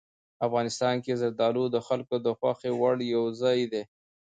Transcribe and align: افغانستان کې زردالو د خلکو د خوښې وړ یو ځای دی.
افغانستان 0.47 0.95
کې 1.03 1.13
زردالو 1.21 1.63
د 1.71 1.77
خلکو 1.87 2.15
د 2.25 2.27
خوښې 2.37 2.71
وړ 2.79 2.95
یو 3.13 3.23
ځای 3.41 3.59
دی. 3.71 3.83